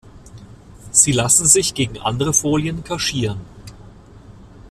[0.91, 3.39] Sie lassen sich gegen andere Folien kaschieren.